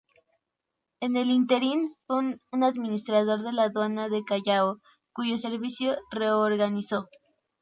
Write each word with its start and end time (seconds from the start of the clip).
En 0.99 1.15
el 1.15 1.29
ínterin, 1.29 1.95
fue 2.07 2.39
administrador 2.63 3.43
de 3.43 3.53
la 3.53 3.65
aduana 3.65 4.09
del 4.09 4.25
Callao, 4.25 4.81
cuyo 5.13 5.37
servicio 5.37 5.95
reorganizó. 6.09 7.07